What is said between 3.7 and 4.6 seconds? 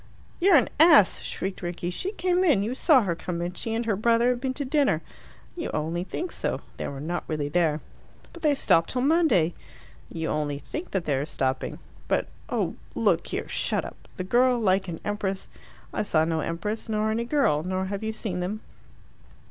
and her brother have been